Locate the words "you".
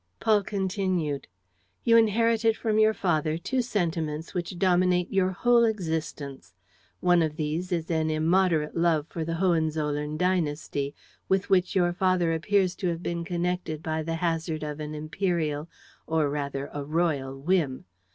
1.83-1.95